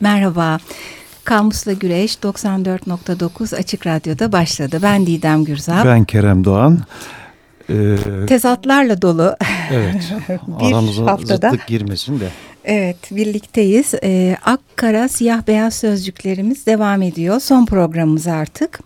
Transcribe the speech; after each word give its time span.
Merhaba. 0.00 0.58
Kamusla 1.24 1.72
Güreş 1.72 2.14
94.9 2.14 3.56
Açık 3.56 3.86
Radyo'da 3.86 4.32
başladı. 4.32 4.78
Ben 4.82 5.06
Didem 5.06 5.44
Gürzap. 5.44 5.84
Ben 5.86 6.04
Kerem 6.04 6.44
Doğan. 6.44 6.78
Ee, 7.70 7.96
Tezatlarla 8.26 9.02
dolu. 9.02 9.36
Evet. 9.72 10.12
bir 10.28 10.66
aramıza 10.72 11.06
haftada. 11.06 11.50
zıtlık 11.50 11.66
girmesin 11.66 12.20
de. 12.20 12.28
Evet 12.64 12.96
birlikteyiz. 13.10 13.94
Ee, 14.02 14.36
Akkara 14.44 15.08
siyah 15.08 15.46
beyaz 15.46 15.74
sözcüklerimiz 15.74 16.66
devam 16.66 17.02
ediyor. 17.02 17.40
Son 17.40 17.66
programımız 17.66 18.26
artık. 18.26 18.80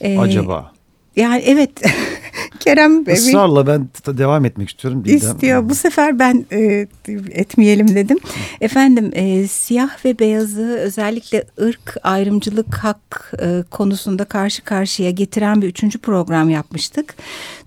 Ee, 0.00 0.18
Acaba? 0.18 0.72
Yani 1.16 1.42
evet 1.46 1.70
Kerem 2.64 3.08
ısrarla 3.08 3.66
ben 3.66 3.88
devam 4.06 4.44
etmek 4.44 4.68
istiyorum. 4.68 5.04
Didem. 5.04 5.16
İstiyor. 5.16 5.68
Bu 5.68 5.74
sefer 5.74 6.18
ben 6.18 6.46
e, 6.52 6.86
etmeyelim 7.30 7.94
dedim. 7.94 8.18
Efendim 8.60 9.10
e, 9.12 9.48
siyah 9.48 10.04
ve 10.04 10.18
beyazı 10.18 10.62
özellikle 10.62 11.44
ırk 11.62 11.96
ayrımcılık 12.02 12.74
hak 12.74 13.32
e, 13.42 13.62
konusunda 13.70 14.24
karşı 14.24 14.64
karşıya 14.64 15.10
getiren 15.10 15.62
bir 15.62 15.66
üçüncü 15.66 15.98
program 15.98 16.50
yapmıştık. 16.50 17.14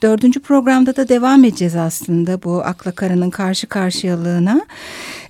Dördüncü 0.01 0.39
programda 0.39 0.95
da 0.95 1.09
devam 1.09 1.43
edeceğiz 1.43 1.75
aslında 1.75 2.43
bu 2.43 2.61
akla 2.65 2.91
karanın 2.91 3.29
karşı 3.29 3.67
karşıyalığına. 3.67 4.65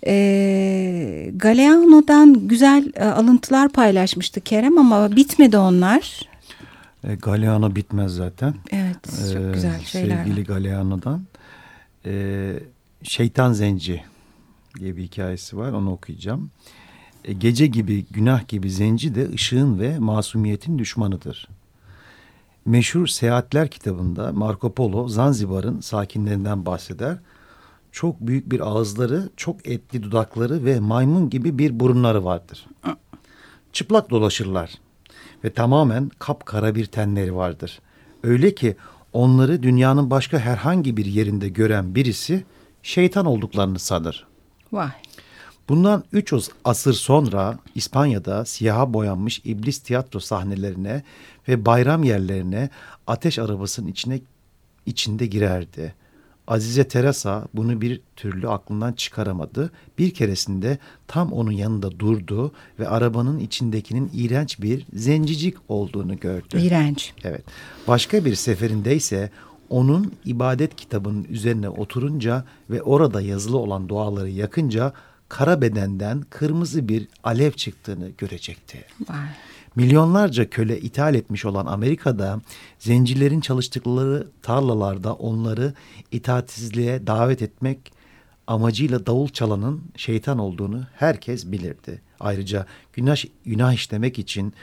E, 0.07 1.31
Galeano'dan 1.35 2.47
güzel 2.47 2.91
e, 2.95 3.03
alıntılar 3.03 3.69
paylaşmıştı 3.69 4.41
Kerem 4.41 4.77
ama 4.77 5.15
bitmedi 5.15 5.57
onlar. 5.57 6.27
E, 7.07 7.15
Galeano 7.15 7.75
bitmez 7.75 8.15
zaten. 8.15 8.55
Evet 8.71 8.97
çok 9.33 9.41
e, 9.41 9.51
güzel 9.53 9.79
şeyler. 9.79 10.25
Sevgili 10.25 10.43
Galeano'dan. 10.43 11.21
E, 12.05 12.53
Şeytan 13.03 13.53
Zenci 13.53 14.03
diye 14.79 14.97
bir 14.97 15.03
hikayesi 15.03 15.57
var 15.57 15.71
onu 15.71 15.91
okuyacağım. 15.91 16.51
E, 17.25 17.33
gece 17.33 17.67
gibi 17.67 18.05
günah 18.11 18.47
gibi 18.47 18.71
zenci 18.71 19.15
de 19.15 19.29
ışığın 19.29 19.79
ve 19.79 19.99
masumiyetin 19.99 20.79
düşmanıdır. 20.79 21.47
Meşhur 22.65 23.07
Seyahatler 23.07 23.69
kitabında 23.69 24.33
Marco 24.33 24.73
Polo 24.73 25.07
Zanzibar'ın 25.07 25.79
sakinlerinden 25.79 26.65
bahseder. 26.65 27.17
Çok 27.91 28.21
büyük 28.21 28.51
bir 28.51 28.59
ağızları, 28.59 29.29
çok 29.37 29.67
etli 29.67 30.03
dudakları 30.03 30.65
ve 30.65 30.79
maymun 30.79 31.29
gibi 31.29 31.57
bir 31.57 31.79
burunları 31.79 32.25
vardır. 32.25 32.67
Çıplak 33.73 34.09
dolaşırlar 34.09 34.71
ve 35.43 35.53
tamamen 35.53 36.11
kapkara 36.19 36.75
bir 36.75 36.85
tenleri 36.85 37.35
vardır. 37.35 37.79
Öyle 38.23 38.55
ki 38.55 38.75
onları 39.13 39.63
dünyanın 39.63 40.09
başka 40.09 40.39
herhangi 40.39 40.97
bir 40.97 41.05
yerinde 41.05 41.49
gören 41.49 41.95
birisi 41.95 42.43
şeytan 42.83 43.25
olduklarını 43.25 43.79
sanır. 43.79 44.27
Vay. 44.71 44.91
Bundan 45.69 46.03
üç 46.11 46.33
asır 46.65 46.93
sonra 46.93 47.59
İspanya'da 47.75 48.45
siyaha 48.45 48.93
boyanmış 48.93 49.41
iblis 49.45 49.79
tiyatro 49.79 50.19
sahnelerine 50.19 51.03
ve 51.47 51.65
bayram 51.65 52.03
yerlerine 52.03 52.69
ateş 53.07 53.39
arabasının 53.39 53.87
içine 53.87 54.19
içinde 54.85 55.25
girerdi. 55.25 55.95
Azize 56.47 56.87
Teresa 56.87 57.47
bunu 57.53 57.81
bir 57.81 58.01
türlü 58.15 58.49
aklından 58.49 58.93
çıkaramadı. 58.93 59.71
Bir 59.97 60.13
keresinde 60.13 60.77
tam 61.07 61.31
onun 61.31 61.51
yanında 61.51 61.99
durdu 61.99 62.51
ve 62.79 62.87
arabanın 62.87 63.39
içindekinin 63.39 64.11
iğrenç 64.13 64.61
bir 64.61 64.85
zencicik 64.93 65.57
olduğunu 65.67 66.19
gördü. 66.19 66.61
İğrenç. 66.61 67.13
Evet. 67.23 67.43
Başka 67.87 68.25
bir 68.25 68.35
seferinde 68.35 68.95
ise 68.95 69.31
onun 69.69 70.13
ibadet 70.25 70.75
kitabının 70.75 71.23
üzerine 71.23 71.69
oturunca 71.69 72.45
ve 72.69 72.81
orada 72.81 73.21
yazılı 73.21 73.57
olan 73.57 73.89
duaları 73.89 74.29
yakınca 74.29 74.93
kara 75.29 75.61
bedenden 75.61 76.23
kırmızı 76.29 76.87
bir 76.87 77.07
alev 77.23 77.51
çıktığını 77.51 78.09
görecekti. 78.17 78.85
Vay. 79.09 79.27
Milyonlarca 79.77 80.49
köle 80.49 80.79
ithal 80.79 81.15
etmiş 81.15 81.45
olan 81.45 81.65
Amerika'da 81.65 82.41
zencilerin 82.79 83.41
çalıştıkları 83.41 84.27
tarlalarda 84.41 85.13
onları 85.13 85.73
itaatsizliğe 86.11 87.07
davet 87.07 87.41
etmek 87.41 87.91
amacıyla 88.47 89.05
davul 89.05 89.27
çalanın 89.27 89.81
şeytan 89.95 90.39
olduğunu 90.39 90.83
herkes 90.93 91.51
bilirdi. 91.51 92.01
Ayrıca 92.19 92.65
günah, 92.93 93.17
günah 93.45 93.73
işlemek 93.73 94.19
için 94.19 94.53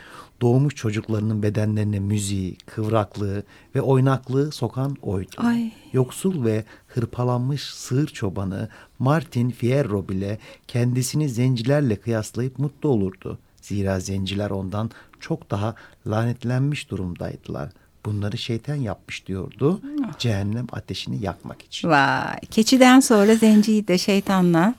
doğmuş 0.42 0.74
çocuklarının 0.74 1.42
bedenlerine 1.42 2.00
müziği, 2.00 2.56
kıvraklığı 2.66 3.42
ve 3.74 3.82
oynaklığı 3.82 4.52
sokan 4.52 4.96
oydu. 5.02 5.36
Ay. 5.36 5.72
Yoksul 5.92 6.44
ve 6.44 6.64
hırpalanmış 6.86 7.62
sığır 7.62 8.06
çobanı 8.06 8.68
Martin 8.98 9.50
Fierro 9.50 10.08
bile 10.08 10.38
kendisini 10.68 11.28
zencilerle 11.28 11.96
kıyaslayıp 11.96 12.58
mutlu 12.58 12.88
olurdu. 12.88 13.38
Zira 13.64 14.00
zenciler 14.00 14.50
ondan 14.50 14.90
çok 15.20 15.50
daha 15.50 15.74
lanetlenmiş 16.06 16.90
durumdaydılar. 16.90 17.68
Bunları 18.04 18.38
şeytan 18.38 18.74
yapmış 18.74 19.26
diyordu. 19.26 19.80
Cehennem 20.18 20.66
ateşini 20.72 21.24
yakmak 21.24 21.62
için. 21.62 21.88
Vay. 21.88 22.40
Keçiden 22.50 23.00
sonra 23.00 23.34
zenciyi 23.34 23.88
de 23.88 23.98
şeytanla 23.98 24.74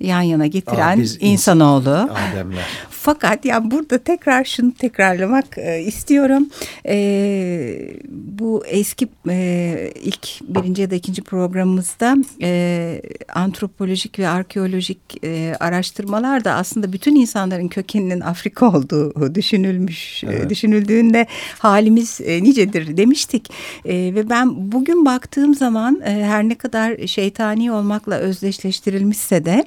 yan 0.00 0.22
yana 0.22 0.46
getiren 0.46 1.00
Aa, 1.00 1.16
insanoğlu. 1.20 1.90
Ademler. 1.90 2.66
Fakat 3.02 3.44
yani 3.44 3.70
burada 3.70 3.98
tekrar 3.98 4.44
şunu 4.44 4.74
tekrarlamak 4.74 5.58
e, 5.58 5.80
istiyorum. 5.80 6.48
E, 6.86 7.94
bu 8.08 8.66
eski 8.66 9.08
e, 9.28 9.92
ilk 10.02 10.28
birinci 10.42 10.82
ya 10.82 10.90
da 10.90 10.94
ikinci 10.94 11.22
programımızda 11.22 12.16
e, 12.42 13.02
antropolojik 13.34 14.18
ve 14.18 14.28
arkeolojik 14.28 15.24
e, 15.24 15.54
araştırmalar 15.60 16.44
da 16.44 16.52
aslında 16.52 16.92
bütün 16.92 17.14
insanların 17.14 17.68
kökeninin 17.68 18.20
Afrika 18.20 18.68
olduğu 18.68 19.34
düşünülmüş. 19.34 20.24
E, 20.24 20.26
evet. 20.26 20.46
E, 20.46 20.50
düşünüldüğünde 20.50 21.26
halimiz 21.58 22.20
e, 22.24 22.42
nicedir 22.42 22.96
demiştik. 22.96 23.50
E, 23.84 23.94
ve 23.94 24.30
ben 24.30 24.72
bugün 24.72 25.04
baktığım 25.04 25.54
zaman 25.54 26.00
e, 26.04 26.10
her 26.10 26.48
ne 26.48 26.54
kadar 26.54 27.06
şeytani 27.06 27.72
olmakla 27.72 28.14
özdeşleştirilmişse 28.14 29.44
de 29.44 29.64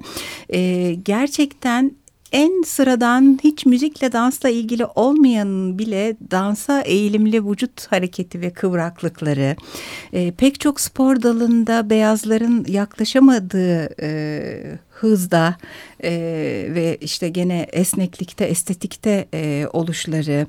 e, 0.54 0.94
gerçekten 0.94 1.92
en 2.34 2.62
sıradan 2.62 3.40
hiç 3.44 3.66
müzikle 3.66 4.12
dansla 4.12 4.50
ilgili 4.50 4.86
olmayanın 4.86 5.80
bile 5.80 6.18
dansa 6.32 6.82
eğilimli 6.82 7.46
vücut 7.46 7.92
hareketi 7.92 8.42
ve 8.42 8.54
kıvraklıkları, 8.54 9.56
e, 10.14 10.32
pek 10.32 10.60
çok 10.60 10.82
spor 10.82 11.22
dalında 11.22 11.90
beyazların 11.90 12.66
yaklaşamadığı 12.68 14.02
e, 14.02 14.80
hızda 15.04 15.56
e, 16.04 16.12
ve 16.70 16.98
işte 17.02 17.30
gene 17.30 17.68
esneklikte, 17.74 18.46
estetikte 18.46 19.28
e, 19.34 19.68
oluşları, 19.74 20.48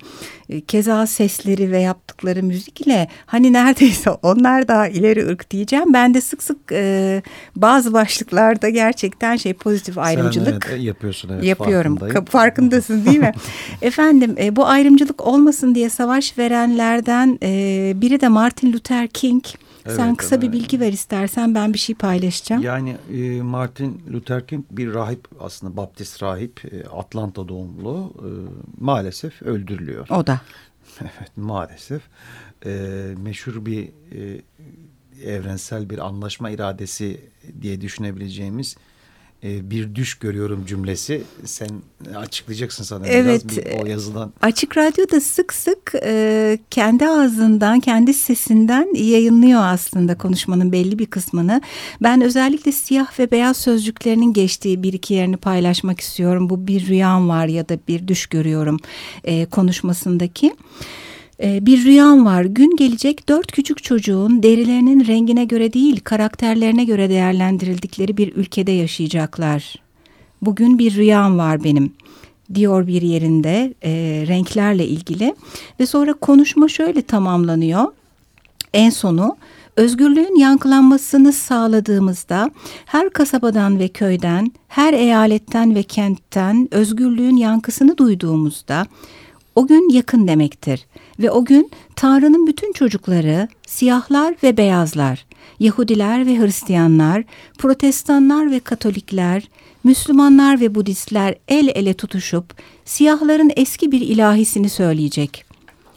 e, 0.48 0.60
keza 0.60 1.06
sesleri 1.06 1.70
ve 1.70 1.80
yaptıkları 1.80 2.42
müzikle 2.42 3.08
hani 3.26 3.52
neredeyse 3.52 4.10
onlar 4.22 4.68
daha 4.68 4.88
ileri 4.88 5.26
ırk 5.26 5.50
diyeceğim. 5.50 5.92
Ben 5.92 6.14
de 6.14 6.20
sık 6.20 6.42
sık 6.42 6.58
e, 6.72 7.22
bazı 7.56 7.92
başlıklarda 7.92 8.68
gerçekten 8.68 9.36
şey 9.36 9.54
pozitif 9.54 9.98
ayrımcılık 9.98 10.64
Sen, 10.64 10.72
evet, 10.72 10.84
yapıyorsun. 10.84 11.30
Evet, 11.34 11.44
yapıyorum. 11.44 11.98
Farkındasın 12.28 13.04
değil 13.04 13.18
mi? 13.18 13.32
Efendim 13.82 14.34
e, 14.38 14.56
bu 14.56 14.66
ayrımcılık 14.66 15.26
olmasın 15.26 15.74
diye 15.74 15.90
savaş 15.90 16.38
verenlerden 16.38 17.38
e, 17.42 17.92
biri 17.96 18.20
de 18.20 18.28
Martin 18.28 18.72
Luther 18.72 19.08
King. 19.08 19.44
Evet, 19.86 19.96
Sen 19.96 20.14
kısa 20.14 20.42
bir 20.42 20.52
bilgi 20.52 20.80
ver 20.80 20.92
istersen 20.92 21.54
ben 21.54 21.72
bir 21.72 21.78
şey 21.78 21.94
paylaşacağım. 21.94 22.62
Yani 22.62 22.96
e, 23.12 23.42
Martin 23.42 24.02
Luther 24.12 24.46
King 24.46 24.64
bir 24.70 24.94
rahip 24.94 25.28
aslında 25.40 25.76
Baptist 25.76 26.22
rahip 26.22 26.74
e, 26.74 26.88
Atlanta 26.88 27.48
doğumlu 27.48 28.12
e, 28.18 28.28
maalesef 28.84 29.42
öldürülüyor. 29.42 30.08
O 30.10 30.26
da. 30.26 30.40
Evet 31.00 31.36
maalesef 31.36 32.02
e, 32.66 32.70
meşhur 33.18 33.66
bir 33.66 33.88
e, 34.12 34.42
evrensel 35.24 35.90
bir 35.90 35.98
anlaşma 35.98 36.50
iradesi 36.50 37.20
diye 37.62 37.80
düşünebileceğimiz 37.80 38.76
bir 39.44 39.94
düş 39.94 40.14
görüyorum 40.14 40.66
cümlesi. 40.66 41.22
Sen 41.44 41.68
açıklayacaksın 42.16 42.84
sanırım 42.84 43.10
evet, 43.12 43.44
biraz 43.48 43.66
bir, 43.66 43.82
o 43.82 43.86
yazıdan. 43.86 44.32
Açık 44.42 44.76
Radyo'da 44.76 45.20
sık 45.20 45.52
sık 45.52 45.92
e, 46.02 46.58
kendi 46.70 47.08
ağzından, 47.08 47.80
kendi 47.80 48.14
sesinden 48.14 48.94
yayınlıyor 48.94 49.60
aslında 49.64 50.18
konuşmanın 50.18 50.72
belli 50.72 50.98
bir 50.98 51.06
kısmını. 51.06 51.60
Ben 52.02 52.20
özellikle 52.20 52.72
siyah 52.72 53.18
ve 53.18 53.30
beyaz 53.30 53.56
sözcüklerinin 53.56 54.32
geçtiği 54.32 54.82
bir 54.82 54.92
iki 54.92 55.14
yerini 55.14 55.36
paylaşmak 55.36 56.00
istiyorum. 56.00 56.50
Bu 56.50 56.66
bir 56.66 56.86
rüyam 56.86 57.28
var 57.28 57.46
ya 57.46 57.68
da 57.68 57.78
bir 57.88 58.08
düş 58.08 58.26
görüyorum 58.26 58.76
e, 59.24 59.46
konuşmasındaki. 59.46 60.46
Ee, 60.46 60.54
bir 61.44 61.84
rüyam 61.84 62.26
var. 62.26 62.44
Gün 62.44 62.76
gelecek 62.76 63.28
dört 63.28 63.52
küçük 63.52 63.82
çocuğun 63.82 64.42
derilerinin 64.42 65.06
rengine 65.06 65.44
göre 65.44 65.72
değil 65.72 66.00
karakterlerine 66.04 66.84
göre 66.84 67.10
değerlendirildikleri 67.10 68.16
bir 68.16 68.36
ülkede 68.36 68.72
yaşayacaklar. 68.72 69.76
Bugün 70.42 70.78
bir 70.78 70.94
rüyam 70.94 71.38
var 71.38 71.64
benim 71.64 71.92
diyor 72.54 72.86
bir 72.86 73.02
yerinde 73.02 73.74
e, 73.84 73.92
renklerle 74.28 74.86
ilgili 74.86 75.34
ve 75.80 75.86
sonra 75.86 76.12
konuşma 76.12 76.68
şöyle 76.68 77.02
tamamlanıyor. 77.02 77.84
En 78.72 78.90
sonu 78.90 79.36
Özgürlüğün 79.76 80.38
yankılanmasını 80.38 81.32
sağladığımızda 81.32 82.50
her 82.86 83.10
kasabadan 83.10 83.78
ve 83.78 83.88
köyden, 83.88 84.52
her 84.68 84.92
eyaletten 84.92 85.74
ve 85.74 85.82
kentten 85.82 86.68
özgürlüğün 86.70 87.36
yankısını 87.36 87.98
duyduğumuzda 87.98 88.86
o 89.54 89.66
gün 89.66 89.88
yakın 89.88 90.28
demektir 90.28 90.86
ve 91.20 91.30
o 91.30 91.44
gün 91.44 91.70
Tanrı'nın 91.96 92.46
bütün 92.46 92.72
çocukları, 92.72 93.48
siyahlar 93.66 94.34
ve 94.42 94.56
beyazlar, 94.56 95.26
Yahudiler 95.60 96.26
ve 96.26 96.38
Hristiyanlar, 96.38 97.24
Protestanlar 97.58 98.50
ve 98.50 98.60
Katolikler, 98.60 99.48
Müslümanlar 99.84 100.60
ve 100.60 100.74
Budistler 100.74 101.34
el 101.48 101.68
ele 101.74 101.94
tutuşup 101.94 102.54
siyahların 102.84 103.50
eski 103.56 103.92
bir 103.92 104.00
ilahisini 104.00 104.68
söyleyecek. 104.68 105.44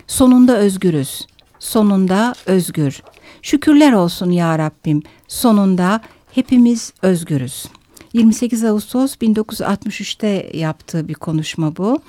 Sonunda 0.08 0.58
özgürüz. 0.58 1.28
Sonunda 1.60 2.34
özgür. 2.46 3.04
Şükürler 3.42 3.94
olsun 3.94 4.32
ya 4.32 4.60
Rabbim. 4.60 5.04
Sonunda 5.28 6.02
hepimiz 6.32 6.94
özgürüz. 7.02 7.66
28 8.14 8.64
Ağustos 8.64 9.16
1963'te 9.16 10.58
yaptığı 10.58 11.08
bir 11.08 11.14
konuşma 11.14 11.78
bu. 11.78 12.00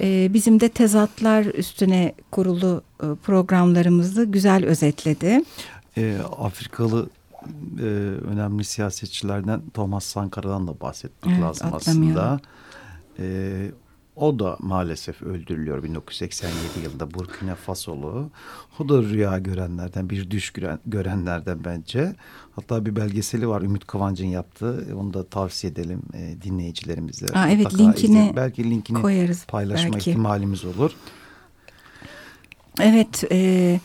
Ee, 0.00 0.30
bizim 0.34 0.60
de 0.60 0.68
tezatlar 0.68 1.44
üstüne 1.44 2.14
kurulu 2.30 2.82
e, 3.02 3.06
programlarımızı 3.22 4.24
güzel 4.24 4.64
özetledi. 4.64 5.42
E, 5.96 6.18
Afrikalı 6.38 7.08
e, 7.78 7.84
önemli 8.30 8.64
siyasetçilerden 8.64 9.62
Thomas 9.74 10.04
Sankara'dan 10.04 10.68
da 10.68 10.80
bahsetmek 10.80 11.34
evet, 11.34 11.42
lazım 11.44 11.70
aslında. 11.74 12.40
E, 13.18 13.26
o 14.16 14.38
da 14.38 14.56
maalesef 14.60 15.22
öldürülüyor 15.22 15.82
1987 15.82 16.54
yılında 16.84 17.14
Burkina 17.14 17.54
Fasolu. 17.54 18.30
O 18.78 18.88
da 18.88 19.02
rüya 19.02 19.38
görenlerden, 19.38 20.10
bir 20.10 20.30
düş 20.30 20.52
görenlerden 20.86 21.64
bence. 21.64 22.14
Hatta 22.56 22.86
bir 22.86 22.96
belgeseli 22.96 23.48
var 23.48 23.62
Ümit 23.62 23.86
Kıvancı'nın 23.86 24.28
yaptığı. 24.28 24.86
Onu 24.96 25.14
da 25.14 25.24
tavsiye 25.26 25.72
edelim 25.72 26.02
e, 26.14 26.42
dinleyicilerimize. 26.42 27.26
Aa, 27.26 27.48
evet 27.48 27.78
linkini 27.78 28.10
izleyin. 28.10 28.36
belki 28.36 28.70
linkini 28.70 29.02
koyarız, 29.02 29.44
paylaşma 29.44 29.92
belki. 29.92 30.10
ihtimalimiz 30.10 30.64
olur. 30.64 30.90
Evet, 32.80 33.24
e, 33.32 33.80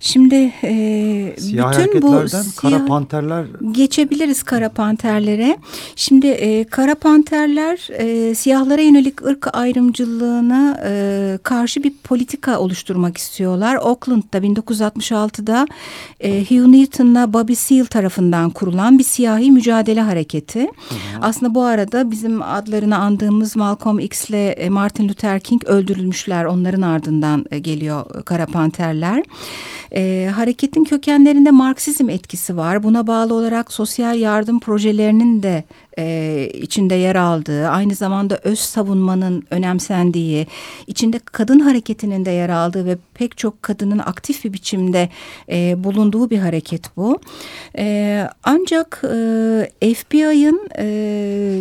şimdi 0.00 0.52
e, 0.62 1.34
Siyah 1.38 1.72
bütün 1.72 2.02
bu 2.02 2.28
siyah, 2.28 2.44
kara 2.56 2.86
panterler 2.86 3.46
geçebiliriz 3.72 4.42
kara 4.42 4.68
panterlere. 4.68 5.58
Şimdi 5.96 6.26
e, 6.26 6.64
kara 6.64 6.94
panterler 6.94 7.88
e, 7.98 8.34
siyahlara 8.34 8.82
yönelik 8.82 9.22
ırk 9.22 9.56
ayrımcılığına 9.56 10.80
e, 10.84 11.38
karşı 11.42 11.82
bir 11.82 11.92
politika 12.04 12.58
oluşturmak 12.58 13.18
istiyorlar. 13.18 13.76
Oakland'da 13.76 14.38
1966'da 14.38 15.66
e, 16.20 16.44
Hugh 16.44 16.66
Newton'la 16.66 17.32
Bobby 17.32 17.54
Seale 17.54 17.86
tarafından 17.86 18.50
kurulan 18.50 18.98
bir 18.98 19.04
siyahi 19.04 19.50
mücadele 19.50 20.00
hareketi. 20.00 20.60
Hı 20.60 20.94
hı. 20.94 20.98
Aslında 21.22 21.54
bu 21.54 21.62
arada 21.62 22.10
bizim 22.10 22.42
adlarını 22.42 22.98
andığımız 22.98 23.56
Malcolm 23.56 23.98
X 23.98 24.30
ile 24.30 24.48
e, 24.50 24.68
Martin 24.70 25.08
Luther 25.08 25.40
King 25.40 25.64
öldürülmüşler. 25.64 26.44
Onların 26.44 26.82
ardından 26.82 27.46
e, 27.50 27.58
geliyor 27.58 28.23
Kara 28.24 28.46
Panterler. 28.46 29.22
E, 29.94 30.30
hareketin 30.34 30.84
kökenlerinde 30.84 31.50
Marksizm 31.50 32.08
etkisi 32.08 32.56
var. 32.56 32.82
Buna 32.82 33.06
bağlı 33.06 33.34
olarak 33.34 33.72
sosyal 33.72 34.18
yardım 34.18 34.60
projelerinin 34.60 35.42
de 35.42 35.64
e, 35.98 36.48
içinde 36.54 36.94
yer 36.94 37.16
aldığı, 37.16 37.68
aynı 37.68 37.94
zamanda 37.94 38.38
öz 38.44 38.58
savunmanın 38.58 39.46
önemsendiği, 39.50 40.46
içinde 40.86 41.18
kadın 41.18 41.60
hareketinin 41.60 42.24
de 42.24 42.30
yer 42.30 42.48
aldığı 42.48 42.86
ve 42.86 42.96
pek 43.14 43.38
çok 43.38 43.62
kadının 43.62 43.98
aktif 43.98 44.44
bir 44.44 44.52
biçimde 44.52 45.08
e, 45.48 45.84
bulunduğu 45.84 46.30
bir 46.30 46.38
hareket 46.38 46.96
bu. 46.96 47.20
E, 47.78 48.28
ancak 48.44 49.02
e, 49.82 49.94
FBI'ın 49.94 50.68
e, 50.78 51.60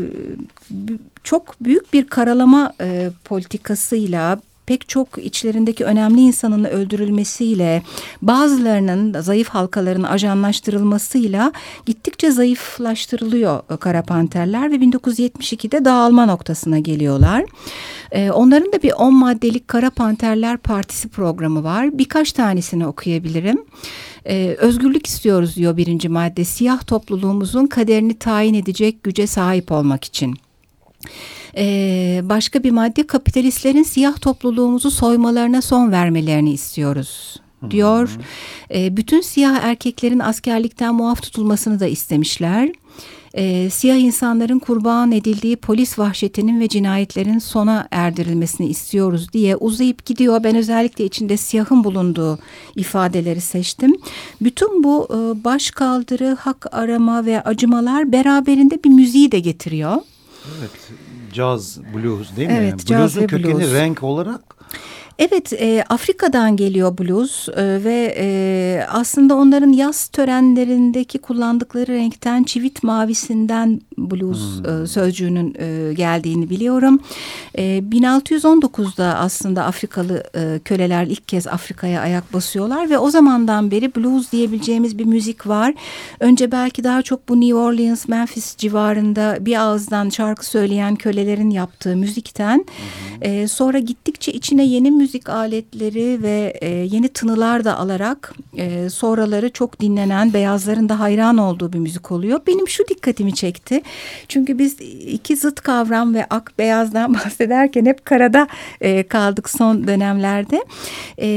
çok 1.24 1.56
büyük 1.62 1.94
bir 1.94 2.08
karalama 2.08 2.74
e, 2.82 3.10
politikasıyla 3.26 4.40
pek 4.66 4.90
çok 4.90 5.18
içlerindeki 5.18 5.86
önemli 5.86 6.22
insanın 6.22 6.64
öldürülmesiyle 6.64 7.84
bazılarının 8.22 9.22
zayıf 9.22 9.50
halkaların 9.50 10.04
ajanlaştırılmasıyla 10.04 11.52
gittikçe 11.86 12.32
zayıflaştırılıyor 12.32 13.62
Kara 13.80 14.02
Panterler 14.02 14.72
ve 14.72 14.76
1972'de 14.76 15.86
dağılma 15.86 16.26
noktasına 16.26 16.80
geliyorlar. 16.80 17.44
Ee, 18.12 18.32
onların 18.32 18.74
da 18.74 18.84
bir 18.84 18.92
10 18.92 19.16
maddelik 19.16 19.68
Kara 19.68 19.90
Panterler 19.90 20.58
Partisi 20.58 21.10
programı 21.10 21.64
var. 21.64 21.98
Birkaç 21.98 22.32
tanesini 22.32 22.88
okuyabilirim. 22.88 23.66
Ee, 24.26 24.56
özgürlük 24.60 25.08
istiyoruz 25.08 25.56
diyor 25.56 25.78
birinci 25.78 26.10
madde. 26.10 26.46
Siyah 26.46 26.88
topluluğumuzun 26.88 27.68
kaderini 27.68 28.20
tayin 28.20 28.54
edecek 28.54 29.04
güce 29.04 29.28
sahip 29.28 29.72
olmak 29.72 30.04
için. 30.04 30.36
Ee, 31.58 32.22
başka 32.24 32.64
bir 32.64 32.72
madde 32.72 33.08
kapitalistlerin 33.08 33.84
siyah 33.84 34.22
topluluğumuzu 34.22 34.92
soymalarına 34.92 35.62
son 35.62 35.92
vermelerini 35.92 36.54
istiyoruz 36.54 37.42
diyor. 37.70 38.18
E, 38.74 38.98
bütün 38.98 39.22
siyah 39.22 39.64
erkeklerin 39.64 40.20
askerlikten 40.20 40.96
muaf 40.96 41.22
tutulmasını 41.22 41.80
da 41.80 41.88
istemişler. 41.88 42.72
E, 43.34 43.70
siyah 43.70 43.98
insanların 43.98 44.60
kurban 44.60 45.12
edildiği 45.12 45.56
polis 45.56 46.00
vahşetinin 46.00 46.60
ve 46.60 46.68
cinayetlerin 46.68 47.40
sona 47.40 47.88
erdirilmesini 47.92 48.68
istiyoruz 48.68 49.34
diye 49.34 49.56
uzayıp 49.56 50.06
gidiyor. 50.06 50.44
Ben 50.44 50.56
özellikle 50.56 51.06
içinde 51.06 51.38
siyahın 51.38 51.84
bulunduğu 51.84 52.40
ifadeleri 52.76 53.42
seçtim. 53.42 53.96
Bütün 54.42 54.84
bu 54.84 55.08
e, 55.10 55.44
baş 55.44 55.72
kaldırı, 55.72 56.38
hak 56.40 56.68
arama 56.74 57.26
ve 57.26 57.42
acımalar 57.42 58.12
beraberinde 58.12 58.84
bir 58.84 58.90
müziği 58.90 59.32
de 59.32 59.40
getiriyor. 59.40 59.98
Evet, 60.60 60.72
caz, 61.34 61.80
blues 61.96 62.36
değil 62.38 62.48
mi? 62.48 62.54
Evet, 62.60 62.90
yani? 62.90 63.02
Blues'un 63.02 63.28
kökeni 63.28 63.56
blues. 63.56 63.74
renk 63.74 64.04
olarak 64.04 64.42
Evet 65.20 65.54
e, 65.54 65.84
Afrika'dan 65.90 66.58
geliyor 66.58 66.98
blues 66.98 67.50
e, 67.50 67.84
ve 67.84 68.16
e, 68.18 68.86
aslında 68.90 69.36
onların 69.36 69.72
yaz 69.72 70.08
törenlerindeki 70.08 71.20
kullandıkları 71.20 71.92
renkten 71.94 72.44
çivit 72.44 72.84
mavisinden 72.84 73.82
blues 73.98 74.64
hmm. 74.64 74.84
e, 74.84 74.88
sözcüğünün 74.88 75.56
e, 75.60 75.94
geldiğini 75.94 76.50
biliyorum. 76.50 77.00
E, 77.56 77.80
1619'da 77.80 79.06
aslında 79.06 79.64
Afrikalı 79.64 80.24
e, 80.36 80.60
köleler 80.66 81.06
ilk 81.06 81.28
kez 81.28 81.48
Afrika'ya 81.48 82.02
ayak 82.02 82.34
basıyorlar 82.34 82.90
ve 82.90 82.98
o 82.98 83.10
zamandan 83.10 83.72
beri 83.72 83.96
blues 83.96 84.32
diyebileceğimiz 84.32 84.98
bir 84.98 85.06
müzik 85.06 85.48
var. 85.48 85.74
Önce 86.20 86.52
belki 86.52 86.84
daha 86.84 87.02
çok 87.02 87.30
bu 87.30 87.42
New 87.42 87.56
Orleans, 87.56 88.08
Memphis 88.08 88.58
civarında 88.58 89.38
bir 89.42 89.62
ağızdan 89.62 90.10
şarkı 90.10 90.46
söyleyen 90.46 90.96
kölelerin 90.96 91.50
yaptığı 91.50 91.96
müzikten 91.96 92.58
hmm. 92.58 93.30
e, 93.30 93.48
sonra 93.48 93.80
gittikçe 93.80 94.32
içine 94.32 94.66
yeni 94.66 94.92
müzik 94.92 95.03
aletleri 95.30 96.24
ve 96.24 96.54
e, 96.62 96.70
yeni 96.70 97.08
tınılar 97.08 97.66
da 97.66 97.78
alarak 97.78 98.34
e, 98.58 98.90
sonraları 98.90 99.50
çok 99.50 99.80
dinlenen 99.80 100.34
beyazların 100.34 100.90
da 100.90 101.00
hayran 101.00 101.38
olduğu 101.38 101.74
bir 101.74 101.80
müzik 101.80 102.12
oluyor. 102.12 102.40
Benim 102.48 102.68
şu 102.68 102.88
dikkatimi 102.88 103.34
çekti. 103.34 103.82
Çünkü 104.28 104.60
biz 104.60 104.82
iki 105.08 105.36
zıt 105.36 105.62
kavram 105.62 106.14
ve 106.14 106.26
ak 106.30 106.52
beyazdan 106.60 107.14
bahsederken 107.26 107.86
hep 107.86 108.06
karada 108.06 108.48
e, 108.82 109.08
kaldık 109.08 109.50
son 109.50 109.88
dönemlerde. 109.88 110.66
E, 111.18 111.28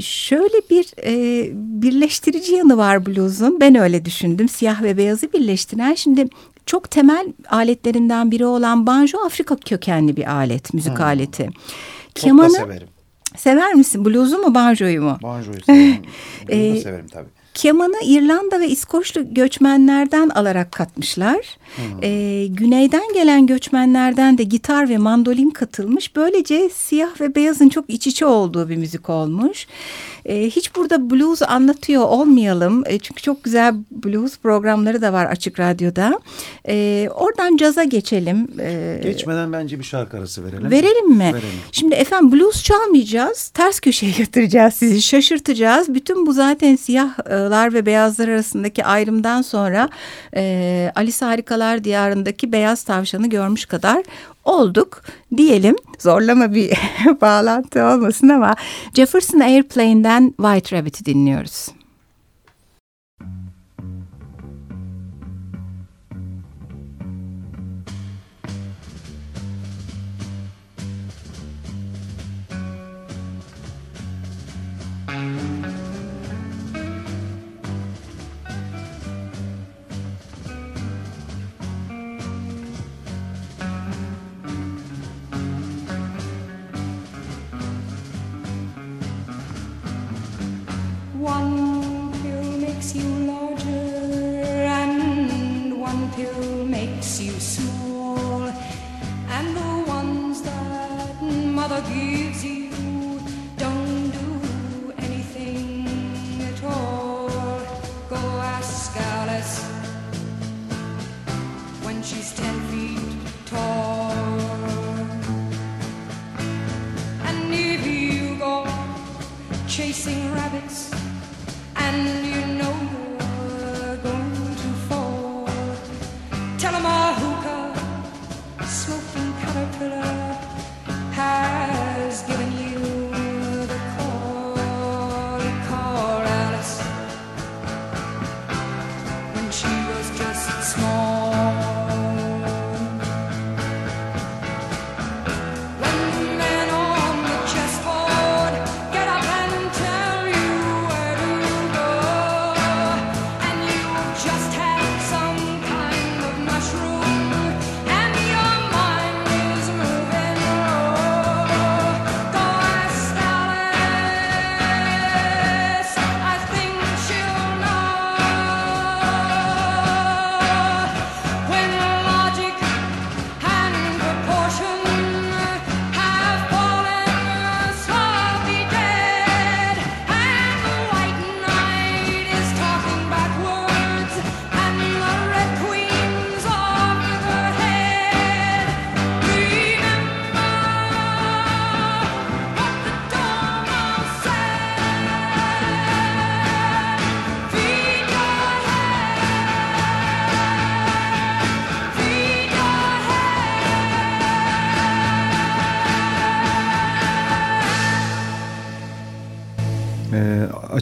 şöyle 0.00 0.60
bir 0.70 0.86
e, 1.04 1.44
birleştirici 1.82 2.54
yanı 2.54 2.76
var 2.76 3.06
blues'un. 3.06 3.60
Ben 3.60 3.74
öyle 3.74 4.04
düşündüm. 4.04 4.48
Siyah 4.48 4.82
ve 4.82 4.96
beyazı 4.96 5.32
birleştiren. 5.32 5.94
Şimdi 5.94 6.28
çok 6.68 6.90
temel 6.90 7.32
aletlerinden 7.50 8.30
biri 8.30 8.46
olan 8.46 8.86
banjo 8.86 9.18
Afrika 9.26 9.56
kökenli 9.56 10.16
bir 10.16 10.34
alet, 10.34 10.74
müzik 10.74 10.98
hmm. 10.98 11.04
aleti. 11.04 11.48
Kemanı, 12.14 12.48
çok 12.48 12.60
da 12.60 12.64
severim. 12.64 12.88
Sever 13.38 13.74
misin? 13.74 14.04
Blues'u 14.04 14.38
mu, 14.38 14.54
banjoyu 14.54 15.02
mu? 15.02 15.18
Banjoyu 15.22 15.60
severim. 15.62 16.02
Blues'u 16.48 16.74
da 16.74 16.80
severim 16.80 17.06
tabii. 17.08 17.37
Kemanı 17.58 17.96
İrlanda 18.04 18.60
ve 18.60 18.68
İskoçlu 18.68 19.34
göçmenlerden 19.34 20.28
alarak 20.28 20.72
katmışlar. 20.72 21.58
Hmm. 21.76 21.84
Ee, 22.02 22.46
güneyden 22.46 23.14
gelen 23.14 23.46
göçmenlerden 23.46 24.38
de 24.38 24.42
gitar 24.42 24.88
ve 24.88 24.98
mandolin 24.98 25.50
katılmış. 25.50 26.16
Böylece 26.16 26.70
siyah 26.74 27.20
ve 27.20 27.34
beyazın 27.34 27.68
çok 27.68 27.90
iç 27.90 28.06
içe 28.06 28.26
olduğu 28.26 28.68
bir 28.68 28.76
müzik 28.76 29.10
olmuş. 29.10 29.66
Ee, 30.24 30.50
hiç 30.50 30.76
burada 30.76 31.10
blues 31.10 31.42
anlatıyor 31.42 32.02
olmayalım. 32.02 32.82
Ee, 32.86 32.98
çünkü 32.98 33.22
çok 33.22 33.44
güzel 33.44 33.74
blues 33.90 34.38
programları 34.38 35.02
da 35.02 35.12
var 35.12 35.26
Açık 35.26 35.60
Radyo'da. 35.60 36.20
Ee, 36.68 37.08
oradan 37.14 37.56
caza 37.56 37.84
geçelim. 37.84 38.48
Ee, 38.60 39.00
Geçmeden 39.02 39.52
bence 39.52 39.78
bir 39.78 39.84
şarkı 39.84 40.16
arası 40.16 40.44
verelim. 40.44 40.70
Verelim 40.70 41.10
mi? 41.10 41.24
Verelim. 41.24 41.42
Şimdi 41.72 41.94
efendim 41.94 42.32
blues 42.32 42.62
çalmayacağız. 42.62 43.48
Ters 43.48 43.80
köşeye 43.80 44.12
yatıracağız 44.18 44.74
sizi. 44.74 45.02
Şaşırtacağız. 45.02 45.94
Bütün 45.94 46.26
bu 46.26 46.32
zaten 46.32 46.76
siyahlar 47.48 47.74
ve 47.74 47.86
beyazlar 47.86 48.28
arasındaki 48.28 48.84
ayrımdan 48.84 49.42
sonra 49.42 49.88
e, 50.36 50.92
Alice 50.94 51.26
Harikalar 51.26 51.84
Diyarı'ndaki 51.84 52.52
beyaz 52.52 52.82
tavşanı 52.82 53.26
görmüş 53.26 53.66
kadar 53.66 54.02
olduk 54.44 55.02
diyelim. 55.36 55.76
Zorlama 55.98 56.54
bir 56.54 56.78
bağlantı 57.20 57.84
olmasın 57.84 58.28
ama 58.28 58.54
Jefferson 58.94 59.40
Airplane'den 59.40 60.34
White 60.36 60.76
Rabbit'i 60.76 61.04
dinliyoruz. 61.04 61.77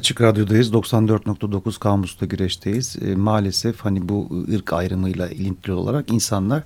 Açık 0.06 0.20
Radyo'dayız. 0.20 0.72
94.9 0.72 1.78
Kamus'ta 1.78 2.26
güreşteyiz. 2.26 2.96
Ee, 3.02 3.14
maalesef 3.14 3.80
hani 3.80 4.08
bu 4.08 4.44
ırk 4.54 4.72
ayrımıyla 4.72 5.28
ilintili 5.28 5.72
olarak 5.72 6.12
insanlar 6.12 6.62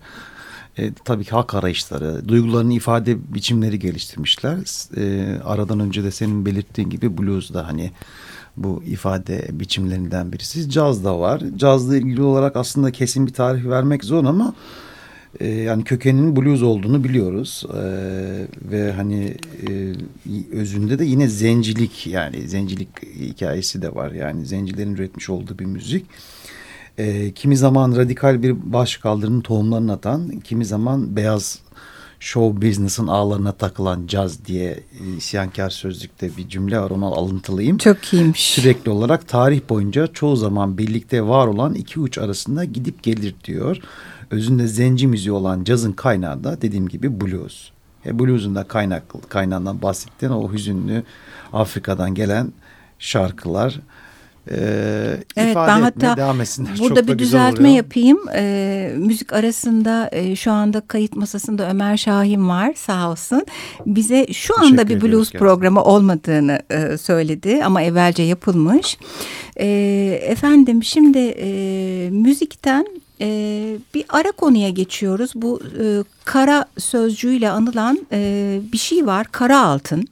e, 0.79 0.93
tabii 1.05 1.25
ki 1.25 1.31
hak 1.31 1.55
arayışları, 1.55 2.29
duygularını 2.29 2.73
ifade 2.73 3.35
biçimleri 3.35 3.79
geliştirmişler. 3.79 4.59
E, 4.97 5.39
aradan 5.45 5.81
önce 5.81 6.05
de 6.05 6.11
senin 6.11 6.47
belirttiğin 6.47 6.91
gibi 6.91 7.19
blues 7.19 7.53
da 7.55 7.67
hani 7.67 7.91
bu 8.57 8.83
ifade 8.87 9.47
biçimlerinden 9.53 10.33
birisi. 10.33 10.71
Caz 10.71 11.05
da 11.05 11.21
var. 11.21 11.43
Cazla 11.57 11.97
ilgili 11.97 12.23
olarak 12.23 12.57
aslında 12.57 12.93
kesin 12.93 13.27
bir 13.27 13.33
tarih 13.33 13.65
vermek 13.65 14.05
zor 14.05 14.25
ama 14.25 14.55
e, 15.41 15.49
yani 15.49 15.85
kökeninin 15.85 16.37
blues 16.37 16.63
olduğunu 16.63 17.05
biliyoruz 17.05 17.65
E, 17.75 17.83
ve 18.71 18.93
hani 18.93 19.37
e, 19.69 19.93
özünde 20.53 20.99
de 20.99 21.05
yine 21.05 21.29
zencilik 21.29 22.07
yani 22.07 22.49
zencilik 22.49 22.89
hikayesi 23.21 23.83
de 23.83 23.95
var 23.95 24.13
yani 24.13 24.47
zencilerin 24.47 24.95
üretmiş 24.95 25.31
olduğu 25.31 25.59
bir 25.59 25.65
müzik. 25.65 26.07
E, 26.99 27.31
kimi 27.31 27.57
zaman 27.57 27.97
radikal 27.97 28.43
bir 28.43 28.73
baş 28.73 28.97
kaldırının 28.97 29.41
tohumlarını 29.41 29.93
atan, 29.93 30.41
kimi 30.41 30.65
zaman 30.65 31.17
beyaz 31.17 31.59
show 32.21 32.69
business'ın 32.69 33.07
ağlarına 33.07 33.53
takılan 33.53 34.07
caz 34.07 34.45
diye 34.45 34.71
e, 34.71 35.17
isyankar 35.17 35.71
sözlükte 35.71 36.37
bir 36.37 36.49
cümle 36.49 36.79
var 36.81 36.91
onu 36.91 37.07
alıntılayayım. 37.07 37.79
Çok 37.79 38.13
iyiymiş. 38.13 38.41
Sürekli 38.41 38.91
olarak 38.91 39.29
tarih 39.29 39.61
boyunca 39.69 40.07
çoğu 40.07 40.37
zaman 40.37 40.79
birlikte 40.79 41.23
var 41.23 41.47
olan 41.47 41.75
iki 41.75 42.01
uç 42.01 42.19
arasında 42.19 42.65
gidip 42.65 43.03
gelir 43.03 43.35
diyor. 43.45 43.81
Özünde 44.31 44.67
zenci 44.67 45.07
müziği 45.07 45.33
olan 45.33 45.65
cazın 45.65 45.93
kaynağı 45.93 46.45
da 46.45 46.63
dediğim 46.63 46.89
gibi 46.89 47.21
blues. 47.21 47.71
E, 48.07 48.19
blues'un 48.19 48.55
da 48.55 48.65
kaynak, 48.65 49.03
kaynağından 49.29 49.83
bahsettiğin 49.83 50.33
o 50.33 50.53
hüzünlü 50.53 51.03
Afrika'dan 51.53 52.15
gelen 52.15 52.53
şarkılar 52.99 53.81
e, 54.51 54.57
Evet 55.37 55.51
ifade 55.51 55.69
ben 55.69 55.81
hatta 55.81 56.17
devam 56.17 56.41
etsinler. 56.41 56.71
burada 56.81 57.01
Çok 57.01 57.09
bir 57.09 57.19
düzeltme 57.19 57.73
yapayım. 57.73 58.19
Ee, 58.35 58.93
müzik 58.97 59.33
arasında 59.33 60.09
e, 60.13 60.37
şu 60.37 60.53
anda 60.53 60.81
kayıt 60.81 61.17
masasında 61.17 61.71
Ömer 61.71 61.97
Şahin 61.97 62.49
var 62.49 62.73
sağ 62.77 63.11
olsun. 63.11 63.47
Bize 63.87 64.27
şu 64.33 64.55
anda 64.55 64.65
Teşekkür 64.71 64.89
bir 64.89 64.97
ediyoruz 64.97 65.13
blues 65.13 65.19
gerçekten. 65.27 65.39
programı 65.39 65.85
olmadığını 65.85 66.63
e, 66.71 66.99
söyledi 66.99 67.65
ama 67.65 67.83
evvelce 67.83 68.23
yapılmış. 68.23 68.99
E, 69.57 69.67
efendim 70.23 70.85
şimdi 70.85 71.19
e, 71.19 72.11
müzikten 72.11 72.87
e, 73.21 73.27
bir 73.95 74.05
ara 74.09 74.33
konuya 74.33 74.69
geçiyoruz. 74.71 75.33
Bu 75.35 75.61
e, 75.83 75.85
kara 76.25 76.65
sözcüğüyle 76.79 77.51
anılan 77.51 78.07
e, 78.13 78.61
bir 78.73 78.79
şey 78.79 79.07
var 79.07 79.27
kara 79.33 79.61
altın. 79.61 80.09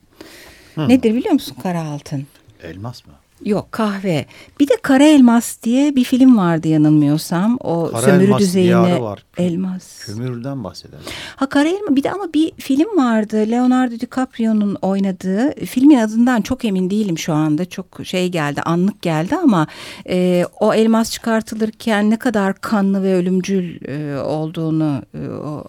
Nedir 0.77 1.15
biliyor 1.15 1.33
musun 1.33 1.57
kara 1.63 1.83
altın? 1.83 2.27
Elmas 2.63 3.07
mı? 3.07 3.13
Yok 3.45 3.73
kahve. 3.73 4.27
Bir 4.61 4.69
de 4.69 4.73
Kara 4.83 5.05
Elmas 5.05 5.63
diye 5.63 5.97
bir 5.97 6.05
film 6.05 6.37
vardı 6.39 6.69
yanılmıyorsam. 6.69 7.59
O 7.61 7.91
Kara 7.93 8.03
sömürü 8.03 8.25
Elmas 8.25 8.41
düzeyine 8.41 9.01
var. 9.01 9.25
elmas. 9.39 9.99
Kömürden 10.07 10.65
bahseder. 10.65 10.99
Ha 11.37 11.49
Kara 11.49 11.69
Elmas 11.69 11.97
bir 11.97 12.03
de 12.03 12.11
ama 12.11 12.33
bir 12.35 12.53
film 12.53 12.97
vardı. 12.97 13.37
Leonardo 13.37 13.95
DiCaprio'nun 14.01 14.75
oynadığı. 14.83 15.65
Filmin 15.65 15.99
adından 15.99 16.41
çok 16.41 16.65
emin 16.65 16.91
değilim 16.91 17.19
şu 17.19 17.33
anda. 17.33 17.65
Çok 17.65 17.87
şey 18.05 18.29
geldi, 18.29 18.63
anlık 18.63 19.03
geldi 19.03 19.37
ama 19.37 19.67
e, 20.09 20.45
o 20.61 20.75
elmas 20.75 21.11
çıkartılırken 21.11 22.11
ne 22.11 22.17
kadar 22.17 22.61
kanlı 22.61 23.03
ve 23.03 23.15
ölümcül 23.15 23.89
e, 23.89 24.21
olduğunu 24.21 25.03
e, 25.15 25.29
o 25.29 25.65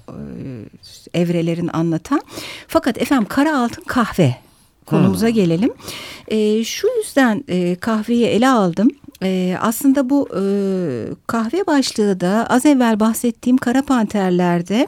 e, 1.13 1.19
evrelerin 1.21 1.69
anlatan. 1.73 2.21
Fakat 2.67 3.01
efendim 3.01 3.27
kara 3.29 3.59
altın 3.59 3.83
kahve 3.83 4.35
konumuza 4.89 5.29
gelelim. 5.29 5.73
E, 6.27 6.63
şu 6.63 6.87
yüzden 6.97 7.43
e, 7.47 7.75
kahveyi 7.75 8.25
ele 8.25 8.49
aldım. 8.49 8.91
E, 9.23 9.57
aslında 9.61 10.09
bu 10.09 10.29
e, 10.29 10.41
kahve 11.27 11.67
başlığı 11.67 12.19
da 12.19 12.47
az 12.49 12.65
evvel 12.65 12.99
bahsettiğim 12.99 13.57
Kara 13.57 13.81
Panterler'de 13.81 14.87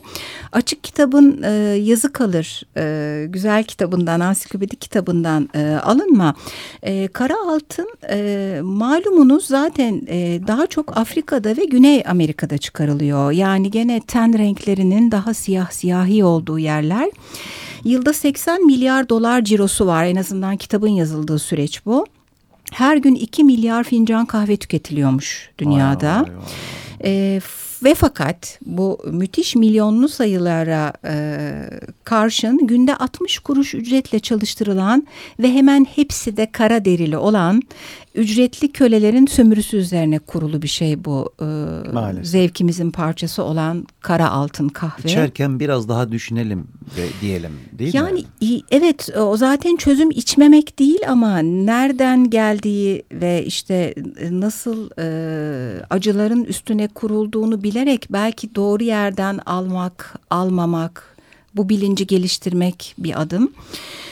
açık 0.51 0.83
kitabın 0.83 1.43
e, 1.43 1.51
yazı 1.77 2.13
kalır 2.13 2.63
e, 2.77 3.25
güzel 3.29 3.63
kitabından 3.63 4.19
ansiklopedik 4.19 4.81
kitabından 4.81 5.49
e, 5.55 5.79
alınma. 5.83 6.35
E, 6.83 7.07
Kara 7.07 7.35
Altın 7.47 7.87
e, 8.09 8.59
malumunuz 8.63 9.45
zaten 9.45 10.01
e, 10.07 10.39
daha 10.47 10.67
çok 10.67 10.97
Afrika'da 10.97 11.57
ve 11.57 11.65
Güney 11.65 12.03
Amerika'da 12.07 12.57
çıkarılıyor. 12.57 13.31
Yani 13.31 13.71
gene 13.71 14.01
ten 14.07 14.37
renklerinin 14.37 15.11
daha 15.11 15.33
siyah 15.33 15.71
siyahi 15.71 16.23
olduğu 16.23 16.59
yerler. 16.59 17.09
Yılda 17.83 18.13
80 18.13 18.65
milyar 18.65 19.09
dolar 19.09 19.43
cirosu 19.43 19.87
var 19.87 20.05
en 20.05 20.15
azından 20.15 20.57
kitabın 20.57 20.87
yazıldığı 20.89 21.39
süreç 21.39 21.85
bu. 21.85 22.05
Her 22.71 22.97
gün 22.97 23.15
2 23.15 23.43
milyar 23.43 23.83
fincan 23.83 24.25
kahve 24.25 24.57
tüketiliyormuş 24.57 25.49
dünyada. 25.57 26.13
Vay, 26.15 26.21
vay, 26.21 26.35
vay. 27.03 27.35
E, 27.35 27.39
f- 27.39 27.71
ve 27.89 27.93
fakat 27.95 28.59
bu 28.65 28.99
müthiş 29.11 29.55
milyonlu 29.55 30.09
sayılara 30.09 30.93
e, 31.05 31.13
karşın 32.03 32.67
günde 32.67 32.95
60 32.95 33.39
kuruş 33.39 33.73
ücretle 33.75 34.19
çalıştırılan 34.19 35.07
ve 35.39 35.53
hemen 35.53 35.85
hepsi 35.95 36.37
de 36.37 36.51
kara 36.51 36.85
derili 36.85 37.17
olan 37.17 37.61
ücretli 38.15 38.71
kölelerin 38.71 39.25
sömürüsü 39.25 39.77
üzerine 39.77 40.19
kurulu 40.19 40.61
bir 40.61 40.67
şey 40.67 41.05
bu. 41.05 41.29
E, 41.41 41.45
Maalesef. 41.93 42.25
zevkimizin 42.25 42.91
parçası 42.91 43.43
olan 43.43 43.87
kara 44.01 44.29
altın 44.29 44.67
kahve. 44.69 45.09
İçerken 45.09 45.59
biraz 45.59 45.89
daha 45.89 46.11
düşünelim 46.11 46.67
de, 46.97 47.07
diyelim 47.21 47.51
değil 47.79 47.93
Yani 47.93 48.11
mi? 48.13 48.23
i- 48.41 48.61
evet 48.71 49.09
o 49.17 49.37
zaten 49.37 49.75
çözüm 49.75 50.11
içmemek 50.11 50.79
değil 50.79 50.99
ama 51.07 51.37
nereden 51.39 52.29
geldiği 52.29 53.03
ve 53.11 53.45
işte 53.45 53.95
nasıl 54.31 54.89
e, 54.99 55.85
acıların 55.89 56.43
üstüne 56.43 56.87
kurulduğunu 56.87 57.63
bilerek 57.63 58.07
belki 58.09 58.55
doğru 58.55 58.83
yerden 58.83 59.39
almak, 59.45 60.15
almamak, 60.29 61.10
Bu 61.55 61.69
bilinci 61.69 62.07
geliştirmek 62.07 62.95
bir 62.97 63.21
adım. 63.21 63.51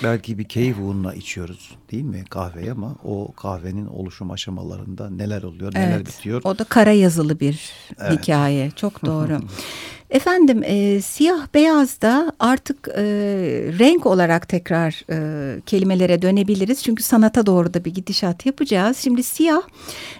Belki 0.03 0.37
bir 0.37 0.43
keyif 0.43 0.77
uğruna 0.79 1.13
içiyoruz 1.13 1.75
değil 1.91 2.03
mi 2.03 2.23
kahveyi 2.29 2.71
ama 2.71 2.95
o 3.03 3.31
kahvenin 3.31 3.87
oluşum 3.87 4.31
aşamalarında 4.31 5.09
neler 5.09 5.43
oluyor, 5.43 5.73
neler 5.75 5.95
Evet, 5.95 6.07
bitiyor. 6.07 6.41
O 6.43 6.57
da 6.59 6.63
kara 6.63 6.91
yazılı 6.91 7.39
bir 7.39 7.71
hikaye. 8.11 8.71
Çok 8.75 9.05
doğru. 9.05 9.39
Efendim 10.09 10.63
e, 10.63 11.01
siyah 11.01 11.47
beyaz 11.53 12.01
da 12.01 12.31
artık 12.39 12.87
e, 12.87 13.03
renk 13.79 14.05
olarak 14.05 14.47
tekrar 14.49 15.01
e, 15.11 15.61
kelimelere 15.61 16.21
dönebiliriz. 16.21 16.83
Çünkü 16.83 17.03
sanata 17.03 17.45
doğru 17.45 17.73
da 17.73 17.85
bir 17.85 17.93
gidişat 17.93 18.45
yapacağız. 18.45 18.97
Şimdi 18.97 19.23
siyah 19.23 19.61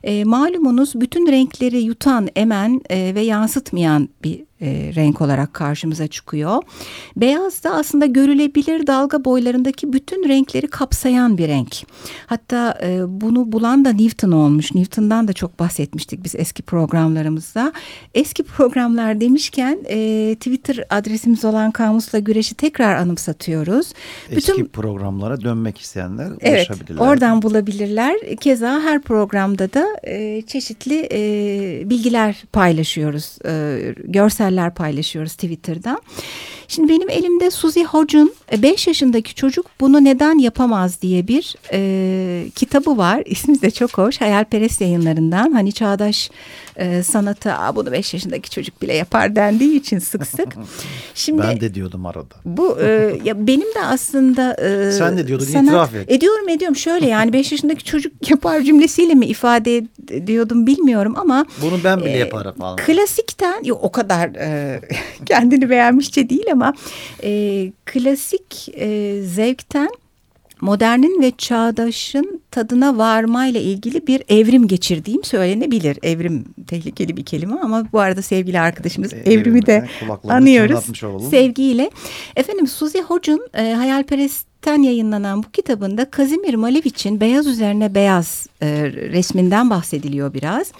e, 0.04 0.24
malumunuz 0.24 0.92
bütün 0.96 1.32
renkleri 1.32 1.82
yutan, 1.82 2.30
emen 2.36 2.82
e, 2.90 3.16
ve 3.16 3.22
yansıtmayan 3.22 4.10
bir 4.24 4.49
e, 4.62 4.92
renk 4.96 5.22
olarak 5.22 5.54
karşımıza 5.54 6.08
çıkıyor. 6.08 6.62
Beyaz 7.16 7.64
da 7.64 7.72
aslında 7.72 8.06
görülebilir 8.06 8.88
dalga 8.88 9.26
boylarındaki 9.26 9.94
bütün 9.94 10.30
renkleri 10.30 10.68
kapsayan 10.68 11.38
bir 11.38 11.48
renk. 11.48 11.76
Hatta 12.28 12.80
e, 12.84 13.02
bunu 13.22 13.52
bulan 13.52 13.86
da 13.86 13.94
Newton 13.94 14.32
olmuş. 14.32 14.76
Newton'dan 14.76 15.28
da 15.28 15.34
çok 15.34 15.60
bahsetmiştik 15.60 16.24
biz 16.24 16.36
eski 16.36 16.64
programlarımızda. 16.64 17.74
Eski 18.14 18.44
programlar 18.44 19.22
demişken 19.22 19.80
e, 19.90 20.36
Twitter 20.36 20.84
adresimiz 20.90 21.46
olan 21.46 21.72
Kamusla 21.72 22.20
Güreş'i 22.20 22.56
tekrar 22.56 22.96
anımsatıyoruz. 22.96 23.94
Eski 24.32 24.68
programlara 24.68 25.42
dönmek 25.42 25.78
isteyenler 25.78 26.28
Evet, 26.42 26.70
ulaşabilirler. 26.70 27.06
oradan 27.06 27.42
bulabilirler. 27.42 28.16
Keza 28.42 28.82
her 28.82 29.02
programda 29.02 29.74
da 29.74 29.88
e, 30.04 30.42
çeşitli 30.42 31.10
e, 31.12 31.90
bilgiler 31.90 32.44
paylaşıyoruz, 32.54 33.38
e, 33.46 33.80
görseller 34.50 34.74
paylaşıyoruz 34.76 35.34
Twitter'da. 35.34 36.02
Şimdi 36.70 36.90
benim 36.90 37.10
elimde 37.10 37.52
Suzy 37.52 37.84
Hodge'un 37.84 38.34
5 38.58 38.88
yaşındaki 38.88 39.36
çocuk 39.36 39.66
bunu 39.82 40.04
neden 40.04 40.38
yapamaz 40.38 41.02
diye 41.02 41.28
bir 41.28 41.56
e, 41.74 42.50
kitabı 42.56 42.98
var. 42.98 43.24
İsmi 43.26 43.62
de 43.62 43.72
çok 43.72 43.98
hoş. 43.98 44.22
Hayalperest 44.22 44.82
yayınlarından. 44.82 45.52
Hani 45.52 45.72
çağdaş 45.72 46.32
e, 46.76 47.04
sanatı 47.04 47.54
Aa, 47.54 47.76
bunu 47.76 47.92
5 47.92 48.14
yaşındaki 48.14 48.50
çocuk 48.50 48.82
bile 48.82 48.94
yapar 48.94 49.36
dendiği 49.36 49.80
için 49.80 50.00
sık 50.00 50.28
sık. 50.28 50.48
Şimdi 51.16 51.42
Ben 51.42 51.62
de 51.62 51.74
diyordum 51.74 52.06
arada. 52.06 52.36
bu 52.46 52.80
e, 52.82 52.86
ya 53.24 53.48
benim 53.48 53.76
de 53.76 53.82
aslında 53.86 54.54
e, 54.54 54.92
Sen 54.92 55.18
de 55.18 55.28
diyordun, 55.28 55.46
sanat- 55.46 55.66
itiraf 55.66 55.96
et. 55.96 56.12
Ediyorum 56.12 56.50
ediyorum 56.50 56.76
şöyle 56.76 57.08
yani 57.08 57.34
5 57.34 57.52
yaşındaki 57.52 57.84
çocuk 57.84 58.30
yapar 58.30 58.62
cümlesiyle 58.62 59.14
mi 59.14 59.26
ifade 59.26 59.84
ediyordum 60.12 60.68
bilmiyorum 60.68 61.14
ama 61.18 61.46
Bunu 61.62 61.80
ben 61.84 62.00
bile 62.00 62.12
e, 62.12 62.18
yaparım 62.18 62.56
falan. 62.60 62.76
Klasikten 62.76 63.64
yok 63.64 63.80
o 63.84 63.92
kadar 63.92 64.30
e, 64.30 64.82
kendini 65.26 65.70
beğenmişçe 65.70 66.30
değil 66.30 66.46
ama 66.52 66.59
e, 67.24 67.72
klasik 67.86 68.70
e, 68.78 69.22
zevkten 69.22 69.90
modernin 70.62 71.22
ve 71.22 71.32
çağdaşın 71.38 72.42
tadına 72.52 72.98
varmayla 72.98 73.60
ilgili 73.60 74.08
bir 74.08 74.24
evrim 74.30 74.68
geçirdiğim 74.68 75.24
söylenebilir. 75.24 75.98
Evrim 76.04 76.46
tehlikeli 76.68 77.18
bir 77.18 77.26
kelime 77.26 77.56
ama 77.62 77.86
bu 77.94 78.00
arada 78.00 78.22
sevgili 78.22 78.60
arkadaşımız 78.60 79.14
E, 79.14 79.18
evrimi 79.18 79.66
de 79.66 79.88
anıyoruz 80.30 80.86
sevgiyle. 81.30 81.92
Efendim 82.36 82.68
Suzy 82.68 83.00
Hodge'un 83.00 83.48
e, 83.54 83.74
Hayalperest'ten 84.60 84.84
yayınlanan 84.84 85.44
bu 85.44 85.52
kitabında 85.52 86.12
Kazimir 86.12 86.54
Malevich'in 86.54 87.20
Beyaz 87.20 87.48
Üzerine 87.48 87.96
Beyaz 87.96 88.48
e, 88.62 88.68
resminden 88.92 89.70
bahsediliyor 89.70 90.34
biraz. 90.34 90.72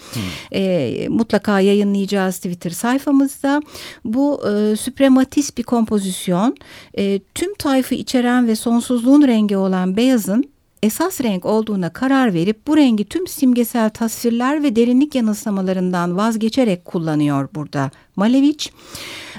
E, 0.52 1.06
mutlaka 1.08 1.60
yayınlayacağız 1.60 2.36
Twitter 2.36 2.70
sayfamızda. 2.70 3.62
Bu 4.04 4.40
e, 4.48 4.76
süprematist 4.76 5.58
bir 5.58 5.62
kompozisyon. 5.62 6.56
E, 6.98 7.20
tüm 7.34 7.54
tayfı 7.54 7.94
içeren 7.94 8.46
ve 8.46 8.56
sonsuzluğun 8.56 9.26
rengi 9.26 9.56
olan 9.56 9.96
beyazın 9.96 10.44
esas 10.82 11.20
renk 11.20 11.44
olduğuna 11.44 11.92
karar 11.92 12.34
verip 12.34 12.66
bu 12.66 12.76
rengi 12.76 13.04
tüm 13.04 13.26
simgesel 13.26 13.90
tasvirler 13.90 14.62
ve 14.62 14.76
derinlik 14.76 15.14
yanılsamalarından 15.14 16.16
vazgeçerek 16.16 16.84
kullanıyor 16.84 17.48
burada 17.54 17.90
Malevich. 18.16 18.68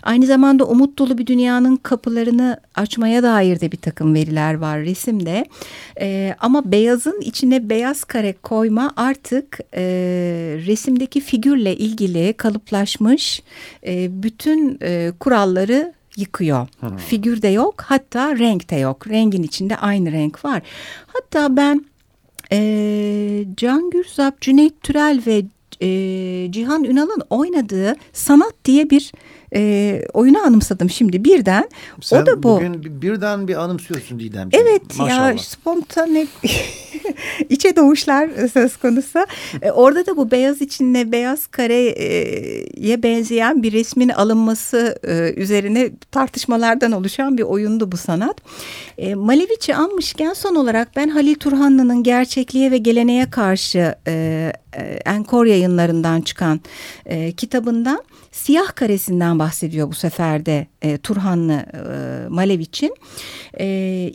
Aynı 0.03 0.25
zamanda 0.25 0.65
umut 0.65 0.99
dolu 0.99 1.17
bir 1.17 1.27
dünyanın 1.27 1.75
kapılarını 1.75 2.59
açmaya 2.75 3.23
dair 3.23 3.59
de 3.59 3.71
bir 3.71 3.77
takım 3.77 4.13
veriler 4.13 4.53
var 4.53 4.79
resimde. 4.79 5.45
Ee, 5.99 6.35
ama 6.39 6.71
beyazın 6.71 7.21
içine 7.21 7.69
beyaz 7.69 8.03
kare 8.03 8.33
koyma 8.33 8.91
artık 8.95 9.59
e, 9.73 9.81
resimdeki 10.65 11.21
figürle 11.21 11.75
ilgili 11.75 12.33
kalıplaşmış 12.33 13.43
e, 13.85 14.23
bütün 14.23 14.77
e, 14.81 15.11
kuralları 15.19 15.93
yıkıyor. 16.17 16.67
Figür 17.07 17.41
de 17.41 17.47
yok 17.47 17.81
hatta 17.87 18.37
renk 18.39 18.69
de 18.69 18.75
yok. 18.75 19.07
Rengin 19.07 19.43
içinde 19.43 19.77
aynı 19.77 20.11
renk 20.11 20.45
var. 20.45 20.61
Hatta 21.07 21.57
ben 21.57 21.85
e, 22.51 23.45
Can 23.57 23.89
Gürzap, 23.89 24.41
Cüneyt 24.41 24.83
Türel 24.83 25.21
ve 25.27 25.43
e, 25.81 26.51
Cihan 26.51 26.83
Ünal'ın 26.83 27.21
oynadığı 27.29 27.95
Sanat 28.13 28.53
diye 28.65 28.89
bir 28.89 29.11
e, 29.55 30.01
oyunu 30.13 30.39
anımsadım 30.41 30.89
şimdi 30.89 31.23
birden. 31.23 31.69
Sen 32.01 32.21
o 32.21 32.25
da 32.25 32.43
bu. 32.43 32.55
bugün 32.55 32.83
bir- 32.83 33.01
birden 33.01 33.47
bir 33.47 33.55
anımsıyorsun 33.55 34.19
Didemciğim. 34.19 34.67
Evet 34.67 34.81
Maşallah. 34.99 35.31
ya 35.31 35.37
spontane 35.37 36.27
içe 37.49 37.75
doğuşlar 37.75 38.29
söz 38.53 38.77
konusu. 38.77 39.19
E, 39.61 39.71
orada 39.71 40.05
da 40.05 40.17
bu 40.17 40.31
beyaz 40.31 40.61
içinde 40.61 41.11
beyaz 41.11 41.47
kareye 41.47 43.03
benzeyen 43.03 43.63
bir 43.63 43.71
resmin 43.71 44.09
alınması 44.09 44.99
e, 45.03 45.33
üzerine 45.41 45.89
tartışmalardan 46.11 46.91
oluşan 46.91 47.37
bir 47.37 47.43
oyundu 47.43 47.91
bu 47.91 47.97
sanat. 47.97 48.37
E, 48.97 49.15
anmışken 49.75 50.33
son 50.33 50.55
olarak 50.55 50.95
ben 50.95 51.09
Halil 51.09 51.35
Turhanlı'nın 51.35 52.03
gerçekliğe 52.03 52.71
ve 52.71 52.77
geleneğe 52.77 53.29
karşı 53.29 53.95
e, 54.07 54.53
e, 54.73 54.81
Enkor 55.05 55.45
yayınlarından 55.45 56.21
çıkan 56.21 56.59
e, 57.05 57.31
kitabından 57.31 58.03
siyah 58.31 58.75
karesinden 58.75 59.39
bahsediyor 59.39 59.87
bu 59.87 59.93
sefer 59.93 60.45
de 60.45 60.67
e, 60.81 60.97
Turhanlı 60.97 61.53
e, 61.53 62.27
Maleviç'in. 62.29 62.95
E, 63.59 63.65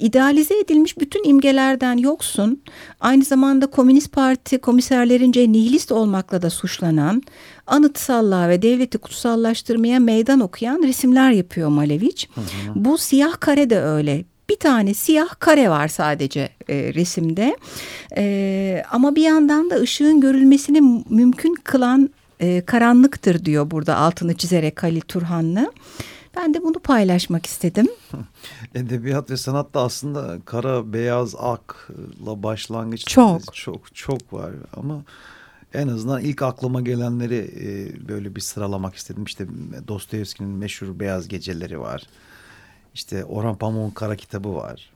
idealize 0.01 0.59
edilmiş 0.59 1.01
bütün 1.01 1.29
imgelerden 1.29 1.97
yoksun, 1.97 2.63
aynı 3.01 3.25
zamanda 3.25 3.67
Komünist 3.67 4.13
Parti 4.13 4.59
komiserlerince 4.59 5.53
nihilist 5.53 5.93
olmakla 5.93 6.43
da 6.43 6.51
suçlanan, 6.51 7.23
anıtsallığa 7.67 8.49
ve 8.49 8.63
devleti 8.63 8.99
kutsallaştırmaya 8.99 10.01
meydan 10.01 10.41
okuyan 10.41 10.83
resimler 10.83 11.31
yapıyor 11.31 11.69
Maleviç. 11.69 12.29
Bu 12.75 12.99
siyah 12.99 13.41
kare 13.41 13.71
de 13.71 13.81
öyle. 13.81 14.25
Bir 14.51 14.57
tane 14.57 14.95
siyah 14.95 15.29
kare 15.39 15.71
var 15.71 15.89
sadece 15.89 16.49
e, 16.69 16.95
resimde. 16.95 17.57
E, 18.17 18.83
ama 18.91 19.17
bir 19.17 19.23
yandan 19.23 19.71
da 19.71 19.77
ışığın 19.77 20.21
görülmesini 20.21 21.03
mümkün 21.11 21.55
kılan 21.65 22.11
e, 22.41 22.65
karanlıktır 22.65 23.45
diyor 23.45 23.71
burada 23.71 23.97
altını 23.97 24.37
çizerek 24.37 24.83
Halil 24.83 25.01
Turhanlı. 25.01 25.73
Ben 26.37 26.55
de 26.55 26.63
bunu 26.63 26.79
paylaşmak 26.79 27.47
istedim. 27.47 27.89
Edebiyat 28.75 29.31
ve 29.31 29.37
sanatta 29.37 29.81
aslında 29.81 30.39
kara, 30.45 30.93
beyaz, 30.93 31.35
akla 31.39 32.43
başlangıç 32.43 33.07
Çok. 33.07 33.55
çok 33.55 33.95
çok 33.95 34.33
var 34.33 34.51
ama 34.77 35.03
en 35.75 35.89
azından 35.89 36.21
ilk 36.21 36.43
aklıma 36.43 36.81
gelenleri 36.81 37.51
e, 37.61 38.09
böyle 38.09 38.37
bir 38.37 38.41
sıralamak 38.41 38.95
istedim. 38.95 39.25
İşte 39.25 39.47
Dostoyevski'nin 39.89 40.51
meşhur 40.51 41.01
Beyaz 41.01 41.29
Geceleri 41.29 41.81
var. 41.81 42.03
İşte 42.95 43.25
Orhan 43.25 43.57
Pamuk'un 43.59 43.91
Kara 43.91 44.17
kitabı 44.17 44.55
var. 44.55 44.91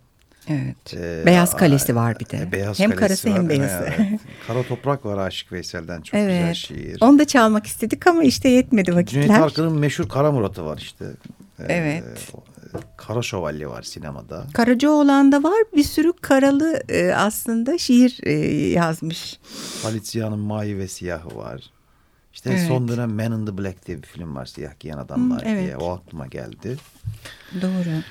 Evet. 0.50 0.94
Ee, 0.96 1.26
Beyaz 1.26 1.56
kalesi 1.56 1.96
var 1.96 2.16
bir 2.20 2.26
de. 2.30 2.36
e, 2.48 2.52
Beyaz 2.52 2.80
hem 2.80 2.90
karası 2.90 3.28
hem 3.28 3.42
var. 3.42 3.48
beyazı. 3.48 3.84
Evet. 3.98 4.20
Kara 4.46 4.62
Toprak 4.62 5.04
var 5.06 5.18
Aşık 5.18 5.52
Veysel'den 5.52 6.00
çok 6.00 6.12
güzel 6.12 6.30
Evet. 6.44 6.56
şiir. 6.56 6.98
Onu 7.00 7.18
da 7.18 7.24
çalmak 7.26 7.66
istedik 7.66 8.06
ama 8.06 8.22
işte 8.24 8.48
yetmedi 8.48 8.84
Cüneyt 8.90 9.06
vakitler. 9.06 9.40
Arkın'ın 9.40 9.78
meşhur 9.78 10.08
Kara 10.08 10.32
Murat'ı 10.32 10.64
var 10.64 10.78
işte. 10.78 11.04
Ee, 11.58 11.64
Evet. 11.68 12.04
Kara 12.96 13.22
Şövalye 13.22 13.66
var 13.68 13.82
sinemada. 13.82 14.44
Karacaoğlan'da 14.54 15.42
var 15.42 15.62
bir 15.76 15.82
sürü 15.84 16.12
karalı 16.20 16.82
e, 16.88 17.14
aslında 17.14 17.78
şiir 17.78 18.18
e, 18.22 18.32
yazmış. 18.70 19.38
Halit 19.82 20.06
Ziya'nın 20.06 20.38
Mavi 20.38 20.78
ve 20.78 20.88
Siyahı 20.88 21.36
var. 21.36 21.60
İşte 22.34 22.50
Evet. 22.50 22.62
son 22.68 22.88
dönem 22.88 23.14
Men 23.14 23.32
in 23.32 23.46
the 23.46 23.58
Black 23.58 23.86
diye 23.86 23.98
bir 24.02 24.06
film 24.06 24.36
var. 24.36 24.46
Siyah 24.46 24.80
giyen 24.80 24.98
adamlar 24.98 25.42
Hmm, 25.42 25.48
evet. 25.48 25.64
diye. 25.64 25.76
O 25.76 25.90
aklıma 25.90 26.26
geldi. 26.26 26.76
Doğru. 27.62 28.02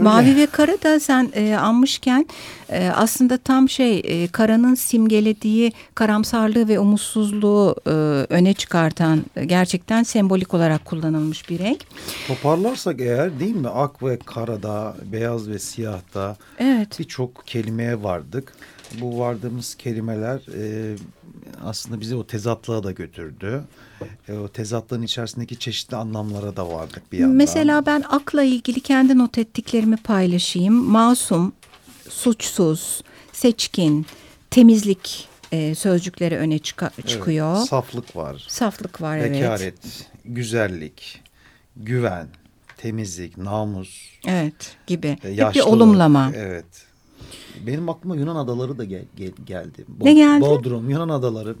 Mavi 0.00 0.36
ve 0.36 0.46
kara 0.46 0.82
da 0.82 1.00
sen 1.00 1.30
e, 1.34 1.54
anmışken 1.54 2.26
e, 2.68 2.88
aslında 2.88 3.36
tam 3.38 3.68
şey 3.68 4.02
e, 4.04 4.28
karanın 4.28 4.74
simgelediği 4.74 5.72
karamsarlığı 5.94 6.68
ve 6.68 6.78
umutsuzluğu 6.78 7.76
e, 7.86 7.90
öne 8.34 8.54
çıkartan 8.54 9.24
e, 9.36 9.44
gerçekten 9.44 10.02
sembolik 10.02 10.54
olarak 10.54 10.84
kullanılmış 10.84 11.50
bir 11.50 11.58
renk. 11.58 11.80
Toparlarsak 12.28 13.00
eğer 13.00 13.40
değil 13.40 13.56
mi? 13.56 13.68
Ak 13.68 14.02
ve 14.02 14.18
karada, 14.18 14.96
beyaz 15.12 15.48
ve 15.48 15.58
siyahta 15.58 16.36
Evet. 16.58 16.98
birçok 16.98 17.46
kelimeye 17.46 18.02
vardık. 18.02 18.52
Bu 19.00 19.18
vardığımız 19.18 19.74
kelimeler 19.74 20.40
e, 20.58 20.96
aslında 21.64 22.00
bizi 22.00 22.16
o 22.16 22.26
tezatlığa 22.26 22.82
da 22.84 22.92
götürdü. 22.92 23.64
E, 24.28 24.32
o 24.32 24.48
tezatlığın 24.48 25.02
içerisindeki 25.02 25.58
çeşitli 25.58 25.96
anlamlara 25.96 26.56
da 26.56 26.68
vardık 26.72 27.12
bir 27.12 27.18
yandan. 27.18 27.36
Mesela 27.36 27.86
ben 27.86 28.04
akla 28.08 28.42
ilgili 28.42 28.80
kendi 28.80 29.18
not 29.18 29.38
ettiklerimi 29.38 29.96
paylaşayım. 29.96 30.74
Masum, 30.74 31.52
suçsuz, 32.08 33.02
seçkin, 33.32 34.06
temizlik 34.50 35.28
e, 35.52 35.74
sözcükleri 35.74 36.36
öne 36.36 36.54
Evet, 36.54 37.08
çıkıyor. 37.08 37.56
saflık 37.56 38.16
var, 38.16 38.44
Saflık 38.48 39.02
var 39.02 39.16
evet. 39.18 39.32
bekaret, 39.34 40.08
güzellik, 40.24 41.20
güven, 41.76 42.26
temizlik, 42.76 43.38
namus, 43.38 44.00
Evet 44.26 44.76
gibi. 44.86 45.06
e, 45.06 45.10
Hep 45.10 45.24
bir 45.24 45.36
yaşlılık. 45.36 45.68
olumlama. 45.68 46.32
Evet. 46.34 46.64
Benim 47.66 47.88
aklıma 47.88 48.16
Yunan 48.16 48.36
adaları 48.36 48.78
da 48.78 48.84
gel- 48.84 49.04
gel- 49.16 49.32
geldi. 49.46 49.84
Bo- 50.00 50.04
Ne 50.04 50.14
geldi? 50.14 50.40
Bodrum, 50.40 50.90
Yunan 50.90 51.08
adaları. 51.08 51.54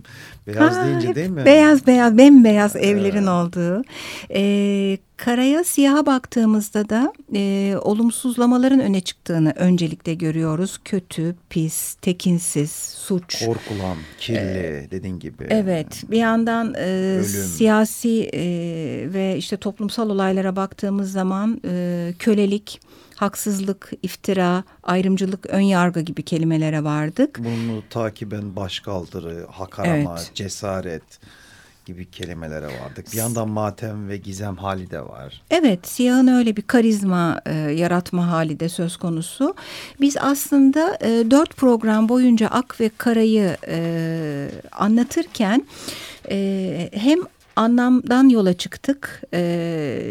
Beyaz 0.46 0.76
Ha, 0.76 0.84
deyince 0.86 1.14
değil 1.14 1.30
mi? 1.30 1.44
Beyaz 1.44 1.86
beyaz 1.86 2.18
bembeyaz 2.18 2.76
evlerin 2.76 3.26
olduğu. 3.26 3.82
Ee, 4.34 4.98
karaya 5.16 5.64
siyaha 5.64 6.06
baktığımızda 6.06 6.88
da 6.88 7.12
e, 7.34 7.74
olumsuzlamaların 7.82 8.80
öne 8.80 9.00
çıktığını 9.00 9.52
öncelikle 9.56 10.14
görüyoruz. 10.14 10.78
Kötü, 10.84 11.34
pis, 11.50 11.94
tekinsiz, 11.94 12.70
suç. 12.72 13.44
Korkulan, 13.46 13.96
kirli 14.20 14.88
dediğin 14.90 15.18
gibi. 15.18 15.46
Evet 15.50 16.02
bir 16.10 16.18
yandan 16.18 16.74
e, 16.74 16.78
Ölüm. 17.14 17.24
siyasi 17.24 18.30
e, 18.34 18.42
ve 19.12 19.34
işte 19.38 19.56
toplumsal 19.56 20.10
olaylara 20.10 20.56
baktığımız 20.56 21.12
zaman 21.12 21.60
e, 21.68 22.14
kölelik, 22.18 22.80
haksızlık, 23.22 23.90
iftira, 24.02 24.64
ayrımcılık, 24.82 25.46
ön 25.46 25.60
yargı 25.60 26.00
gibi 26.00 26.22
kelimelere 26.22 26.84
vardık. 26.84 27.38
Bunu 27.38 27.82
takiben 27.90 28.56
başkaldırı, 28.56 29.46
hak 29.50 29.78
arama, 29.78 30.16
Evet. 30.18 30.30
cesaret 30.34 31.02
gibi 31.86 32.10
kelimelere 32.10 32.66
vardık. 32.66 33.12
Bir 33.12 33.16
yandan 33.16 33.48
matem 33.48 34.08
ve 34.08 34.16
gizem 34.16 34.56
hali 34.56 34.90
de 34.90 35.00
var. 35.00 35.42
Evet, 35.50 35.88
siyahın 35.88 36.26
öyle 36.26 36.56
bir 36.56 36.62
karizma 36.62 37.40
e, 37.46 37.54
yaratma 37.54 38.28
hali 38.30 38.60
de 38.60 38.68
söz 38.68 38.96
konusu. 38.96 39.54
Biz 40.00 40.16
aslında 40.16 40.98
e, 41.00 41.30
dört 41.30 41.56
program 41.56 42.08
boyunca 42.08 42.46
Ak 42.48 42.80
ve 42.80 42.90
Kara'yı 42.98 43.56
e, 43.68 44.48
anlatırken 44.72 45.66
e, 46.30 46.90
hem 46.92 47.18
anlamdan 47.56 48.28
yola 48.28 48.52
çıktık. 48.52 49.22
E, 49.34 49.40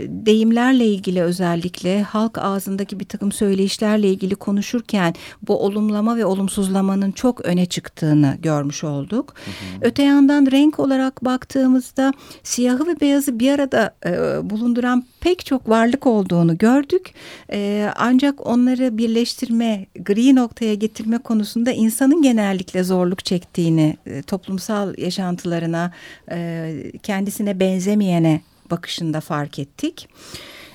deyimlerle 0.07 0.85
ilgili 0.85 1.21
özellikle 1.21 2.03
halk 2.03 2.37
ağzındaki 2.37 2.99
bir 2.99 3.05
takım 3.05 3.31
söyleyişlerle 3.31 4.09
ilgili 4.09 4.35
konuşurken 4.35 5.15
bu 5.41 5.65
olumlama 5.65 6.17
ve 6.17 6.25
olumsuzlamanın 6.25 7.11
çok 7.11 7.41
öne 7.41 7.65
çıktığını 7.65 8.37
görmüş 8.41 8.83
olduk. 8.83 9.33
Öte 9.81 10.03
yandan 10.03 10.47
renk 10.51 10.79
olarak 10.79 11.25
baktığımızda 11.25 12.13
siyahı 12.43 12.87
ve 12.87 12.99
beyazı 12.99 13.39
bir 13.39 13.51
arada 13.51 13.95
e, 14.05 14.11
bulunduran 14.49 15.03
pek 15.21 15.45
çok 15.45 15.69
varlık 15.69 16.07
olduğunu 16.07 16.57
gördük. 16.57 17.13
E, 17.51 17.89
ancak 17.95 18.47
onları 18.47 18.97
birleştirme, 18.97 19.85
gri 19.99 20.35
noktaya 20.35 20.73
getirme 20.75 21.17
konusunda 21.17 21.71
insanın 21.71 22.21
genellikle 22.21 22.83
zorluk 22.83 23.25
çektiğini, 23.25 23.97
e, 24.05 24.21
toplumsal 24.21 24.97
yaşantılarına, 24.97 25.91
e, 26.31 26.73
kendisine 27.03 27.59
benzemeyene 27.59 28.41
bakışında 28.71 29.21
fark 29.21 29.59
ettik. 29.59 30.07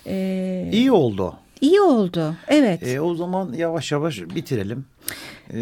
E, 0.06 0.70
İyi 0.72 0.92
oldu. 0.92 1.34
İyi 1.60 1.80
oldu, 1.80 2.34
evet. 2.48 2.82
E, 2.86 3.00
o 3.00 3.14
zaman 3.14 3.52
yavaş 3.52 3.92
yavaş 3.92 4.20
bitirelim. 4.20 4.84
E, 5.54 5.58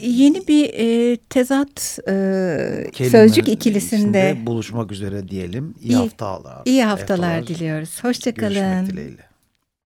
Yeni 0.00 0.48
bir 0.48 0.70
e, 0.74 1.16
tezat 1.16 1.98
e, 2.08 3.08
sözcük 3.10 3.48
ikilisinde 3.48 4.36
buluşmak 4.46 4.92
üzere 4.92 5.28
diyelim. 5.28 5.74
İyi, 5.82 5.88
İyi- 5.88 5.96
haftalar. 5.96 6.62
iyi 6.64 6.84
haftalar 6.84 7.46
diliyoruz. 7.46 7.88
Görüşmek 8.02 8.04
Hoşçakalın. 8.04 8.86
dileğiyle. 8.86 9.29